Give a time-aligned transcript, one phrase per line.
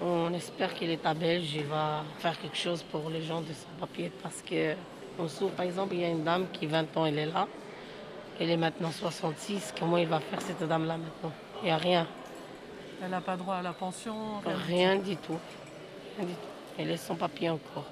[0.00, 4.12] On espère que l'État belge il va faire quelque chose pour les gens de sans-papiers
[4.22, 4.74] parce que
[5.18, 5.54] on souffre.
[5.54, 7.48] Par exemple, il y a une dame qui 20 ans, elle est là.
[8.38, 9.74] Elle est maintenant 66.
[9.78, 11.32] Comment il va faire cette dame-là maintenant?
[11.62, 12.06] Il n'y a rien.
[13.02, 14.14] Elle n'a pas droit à la pension
[14.68, 15.38] Rien du tout.
[16.16, 16.48] Rien du tout.
[16.78, 17.86] Elle est sans papier encore.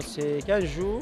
[0.00, 1.00] C'est 15 jours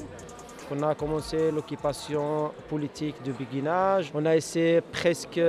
[0.69, 4.11] qu'on a commencé l'occupation politique de béguinage.
[4.15, 5.41] On a essayé presque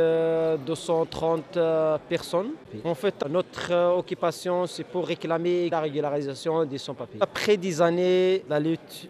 [0.66, 1.60] 230
[2.08, 2.52] personnes.
[2.86, 7.20] En fait, notre occupation, c'est pour réclamer la régularisation des sans-papiers.
[7.22, 9.10] Après 10 années, la lutte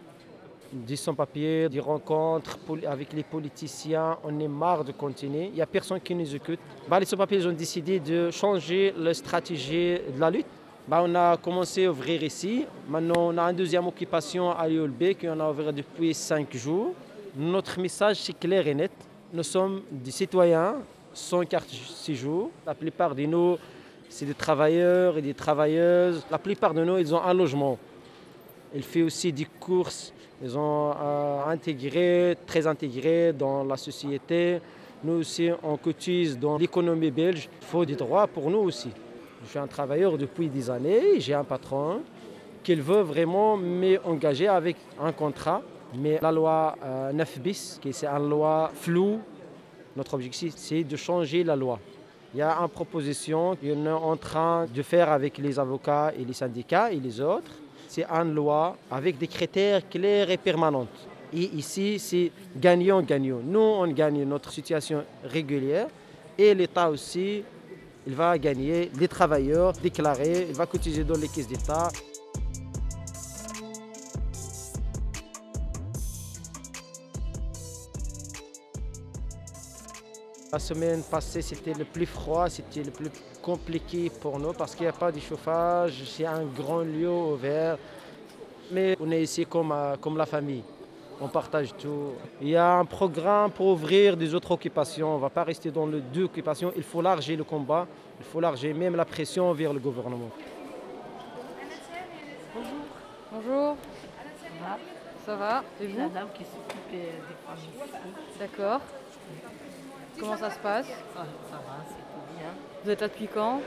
[0.72, 5.46] des sans-papiers, des rencontres avec les politiciens, on est marre de continuer.
[5.46, 6.60] Il n'y a personne qui nous écoute.
[6.88, 10.46] Bah, les sans-papiers ont décidé de changer la stratégie de la lutte.
[10.88, 12.64] Bah, on a commencé à ouvrir ici.
[12.88, 16.94] Maintenant, on a une deuxième occupation à Liolbe qu'on a ouvert depuis cinq jours.
[17.36, 18.90] Notre message, c'est clair et net.
[19.32, 20.76] Nous sommes des citoyens
[21.12, 22.50] sans carte séjour.
[22.66, 23.56] La plupart de nous,
[24.08, 26.24] c'est des travailleurs et des travailleuses.
[26.30, 27.78] La plupart de nous, ils ont un logement.
[28.74, 30.12] Ils font aussi des courses.
[30.42, 34.60] Ils ont euh, intégré, très intégrés dans la société.
[35.04, 37.48] Nous aussi, on cotise dans l'économie belge.
[37.60, 38.90] Il faut des droits pour nous aussi.
[39.42, 42.02] Je suis un travailleur depuis des années, j'ai un patron
[42.62, 45.62] qui veut vraiment m'engager avec un contrat.
[45.94, 46.76] Mais la loi
[47.12, 49.18] 9 euh, bis, qui est une loi floue,
[49.96, 51.78] notre objectif c'est de changer la loi.
[52.32, 56.24] Il y a une proposition qu'on est en train de faire avec les avocats et
[56.24, 57.50] les syndicats et les autres.
[57.88, 60.86] C'est une loi avec des critères clairs et permanents.
[61.32, 63.40] Et ici, c'est gagnant-gagnant.
[63.44, 65.88] Nous, on gagne notre situation régulière
[66.38, 67.42] et l'État aussi
[68.06, 71.88] il va gagner les travailleurs déclarés, il va cotiser dans les caisses d'État.
[80.52, 83.10] La semaine passée, c'était le plus froid, c'était le plus
[83.40, 87.78] compliqué pour nous parce qu'il n'y a pas de chauffage, c'est un grand lieu ouvert.
[88.72, 90.62] Mais on est ici comme, euh, comme la famille
[91.20, 92.12] on partage tout.
[92.40, 95.12] Il y a un programme pour ouvrir des autres occupations.
[95.12, 96.72] On ne va pas rester dans les deux occupations.
[96.76, 97.86] Il faut larger le combat.
[98.18, 100.30] Il faut larger même la pression vers le gouvernement.
[102.54, 102.72] Bonjour.
[103.32, 103.76] Bonjour.
[104.40, 104.78] Ça va
[105.26, 107.10] Ça va Et vous La dame qui s'occupe des
[107.46, 108.80] femmes D'accord.
[110.18, 112.50] Comment ça se passe ça, ça va, c'est tout bien.
[112.84, 113.60] Vous êtes là depuis quand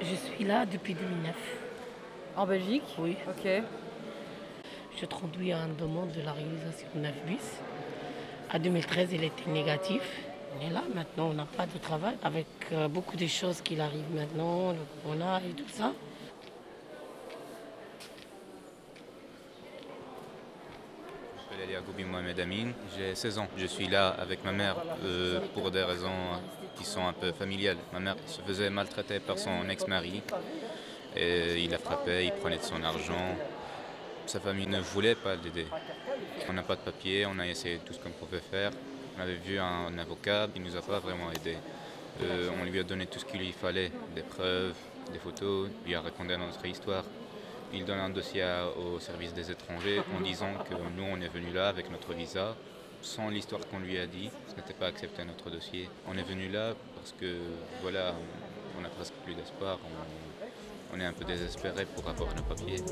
[0.00, 1.34] Je suis là depuis 2009.
[2.36, 3.16] En Belgique Oui.
[3.28, 3.62] Ok.
[4.98, 7.60] Je traduis en demande de la réalisation 9 bis.
[8.50, 10.00] À 2013, il était négatif.
[10.56, 13.78] On est là, maintenant on n'a pas de travail, avec euh, beaucoup de choses qui
[13.78, 15.92] arrivent maintenant, le corona et tout ça.
[21.36, 23.48] Je m'appelle Goubi Mohamed Amin, j'ai 16 ans.
[23.58, 26.40] Je suis là avec ma mère euh, pour des raisons
[26.74, 27.76] qui sont un peu familiales.
[27.92, 30.22] Ma mère se faisait maltraiter par son ex-mari
[31.18, 33.36] il la frappait, il prenait de son argent.
[34.26, 35.66] Sa famille ne voulait pas l'aider.
[36.48, 38.72] On n'a pas de papier, on a essayé tout ce qu'on pouvait faire.
[39.16, 41.56] On avait vu un avocat, il ne nous a pas vraiment aidé.
[42.22, 44.74] Euh, on lui a donné tout ce qu'il lui fallait, des preuves,
[45.12, 47.04] des photos, il a répondu à notre histoire.
[47.72, 48.44] Il donne un dossier
[48.76, 52.56] au service des étrangers en disant que nous on est venu là avec notre visa,
[53.02, 55.88] sans l'histoire qu'on lui a dit, ce n'était pas accepté notre dossier.
[56.08, 57.36] On est venu là parce que
[57.82, 58.14] voilà,
[58.76, 59.78] on n'a presque plus d'espoir,
[60.92, 62.82] on est un peu désespéré pour avoir nos papiers.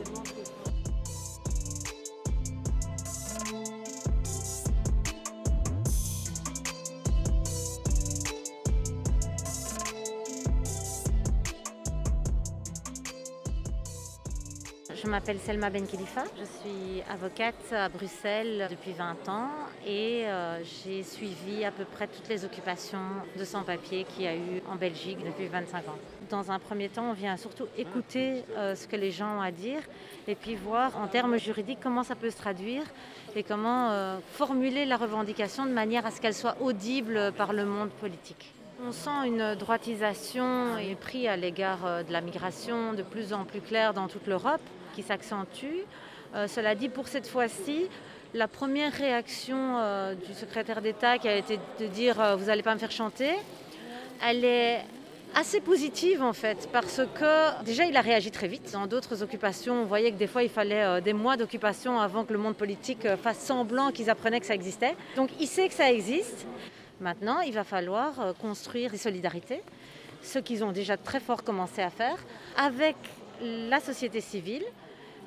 [15.05, 19.51] Je m'appelle Selma Ben Khalifa, je suis avocate à Bruxelles depuis 20 ans
[19.87, 23.05] et euh, j'ai suivi à peu près toutes les occupations
[23.39, 25.99] de sans-papiers qu'il y a eu en Belgique depuis 25 ans.
[26.31, 29.51] Dans un premier temps, on vient surtout écouter euh, ce que les gens ont à
[29.51, 29.81] dire
[30.27, 32.85] et puis voir en termes juridiques comment ça peut se traduire
[33.37, 37.67] et comment euh, formuler la revendication de manière à ce qu'elle soit audible par le
[37.67, 38.55] monde politique.
[38.83, 43.61] On sent une droitisation et pris à l'égard de la migration de plus en plus
[43.61, 44.63] clair dans toute l'Europe
[44.95, 45.85] qui s'accentue.
[46.35, 47.87] Euh, cela dit, pour cette fois-ci,
[48.33, 52.63] la première réaction euh, du secrétaire d'État qui a été de dire euh, vous n'allez
[52.63, 53.31] pas me faire chanter,
[54.27, 54.81] elle est
[55.37, 58.73] assez positive en fait parce que déjà il a réagi très vite.
[58.73, 62.33] Dans d'autres occupations, on voyait que des fois il fallait des mois d'occupation avant que
[62.33, 64.95] le monde politique fasse semblant qu'ils apprenaient que ça existait.
[65.17, 66.47] Donc il sait que ça existe.
[67.01, 69.61] Maintenant, il va falloir construire des solidarités
[70.25, 72.17] ce qu'ils ont déjà très fort commencé à faire,
[72.57, 72.97] avec
[73.41, 74.65] la société civile,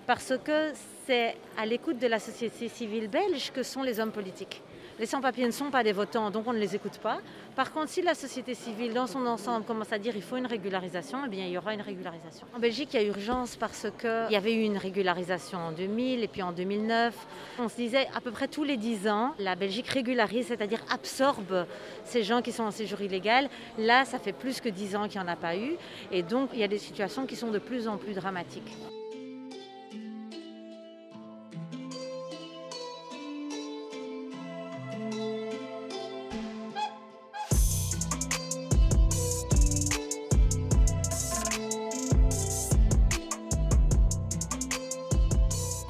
[0.07, 0.71] parce que
[1.05, 4.63] c'est à l'écoute de la société civile belge que sont les hommes politiques.
[4.99, 7.19] Les sans-papiers ne sont pas des votants, donc on ne les écoute pas.
[7.55, 10.47] Par contre, si la société civile, dans son ensemble, commence à dire qu'il faut une
[10.47, 12.47] régularisation, eh bien, il y aura une régularisation.
[12.55, 16.23] En Belgique, il y a urgence parce qu'il y avait eu une régularisation en 2000
[16.23, 17.13] et puis en 2009.
[17.59, 21.67] On se disait à peu près tous les 10 ans, la Belgique régularise, c'est-à-dire absorbe
[22.03, 23.49] ces gens qui sont en séjour illégal.
[23.77, 25.75] Là, ça fait plus que 10 ans qu'il n'y en a pas eu.
[26.11, 28.73] Et donc, il y a des situations qui sont de plus en plus dramatiques.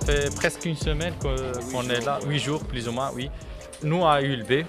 [0.07, 3.29] Fait presque une semaine qu'on est là, huit jours plus ou moins, oui.
[3.83, 4.65] Nous à ULB,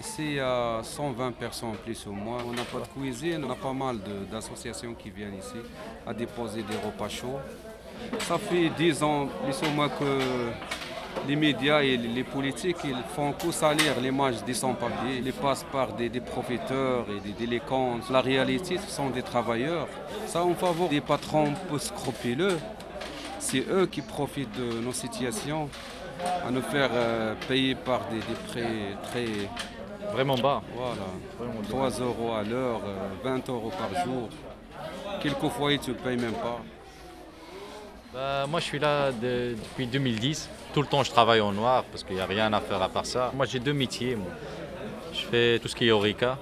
[0.00, 2.38] Ici, il y a 120 personnes plus ou moins.
[2.48, 3.98] On n'a pas de cuisine, on a pas mal
[4.32, 5.58] d'associations qui viennent ici
[6.06, 7.38] à déposer des repas chauds.
[8.20, 10.18] Ça fait 10 ans plus ou moins que
[11.28, 15.20] les médias et les politiques ils font que salir l'image des sans-papiers.
[15.22, 17.98] Ils passent par des, des profiteurs et des délinquants.
[18.10, 19.86] La réalité, ce sont des travailleurs.
[20.26, 22.56] Ça en faveur des patrons peu scrupuleux.
[23.40, 25.68] C'est eux qui profitent de nos situations
[26.46, 29.26] à nous faire euh, payer par des, des prix très
[30.12, 30.62] vraiment bas.
[30.76, 31.06] voilà.
[31.38, 34.28] Vraiment 3 euros à l'heure, euh, 20 euros par jour.
[35.22, 36.60] Quelquefois, ils ne te payent même pas.
[38.12, 40.48] Bah, moi je suis là de- depuis 2010.
[40.74, 42.88] Tout le temps je travaille en noir parce qu'il n'y a rien à faire à
[42.88, 43.30] part ça.
[43.34, 44.16] Moi j'ai deux métiers.
[44.16, 44.26] moi.
[45.12, 46.36] Je fais tout ce qui est Orica,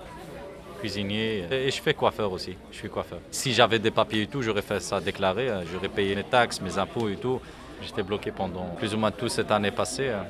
[0.79, 2.57] cuisinier et je fais coiffeur aussi.
[2.73, 3.19] Je suis coiffeur.
[3.31, 5.49] Si j'avais des papiers et tout, j'aurais fait ça déclaré.
[5.51, 5.61] hein.
[5.73, 7.41] J'aurais payé mes taxes, mes impôts et tout.
[7.83, 10.09] J'étais bloqué pendant plus ou moins toute cette année passée.
[10.09, 10.25] hein.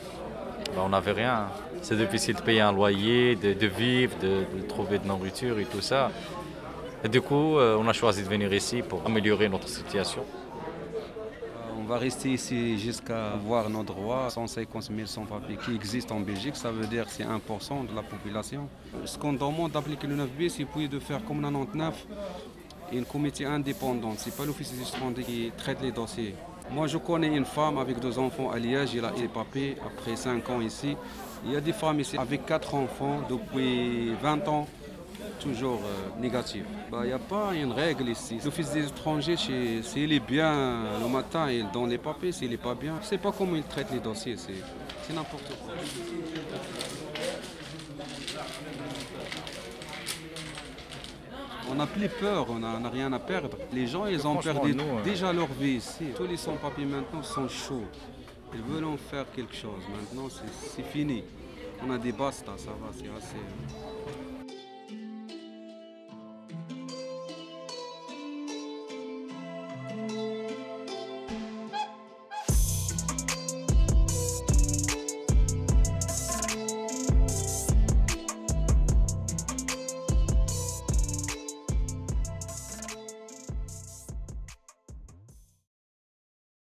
[0.75, 1.47] Bah, on n'avait rien.
[1.83, 6.11] C'est difficile de payer un loyer, de, vivre, de, trouver de nourriture et tout ça.
[7.11, 10.25] Du coup, euh, on a choisi de venir ici pour améliorer notre situation.
[11.88, 14.29] Va rester ici jusqu'à voir nos droits.
[14.29, 18.02] 150 000 sans-papiers qui existent en Belgique, ça veut dire que c'est 1% de la
[18.02, 18.69] population.
[19.06, 22.06] Ce qu'on demande d'appliquer le 9 bis, c'est puis de faire comme 99,
[22.93, 24.12] une comité indépendant.
[24.19, 26.35] Ce n'est pas l'office étrangers qui traite les dossiers.
[26.70, 30.50] Moi, je connais une femme avec deux enfants à Liège, elle a été après 5
[30.50, 30.94] ans ici.
[31.46, 34.67] Il y a des femmes ici avec quatre enfants depuis 20 ans.
[35.41, 36.65] Toujours euh, négatif.
[36.91, 38.39] Bah, Il n'y a pas une règle ici.
[38.45, 42.33] L'office des étrangers, s'il est bien le matin, il donne les papiers.
[42.33, 44.37] S'il n'est pas bien, je ne sais pas comment il traite les dossiers.
[44.37, 45.75] C'est n'importe quoi.
[51.71, 53.59] On n'a plus peur, on n'a rien à perdre.
[53.73, 56.07] Les gens, ils ont perdu nous, euh, déjà leur vie ici.
[56.17, 57.85] Tous les sans-papiers maintenant sont chauds.
[58.55, 59.83] Ils veulent en faire quelque chose.
[59.95, 61.23] Maintenant, c'est c'est fini.
[61.87, 63.37] On a des basta, ça va, c'est assez.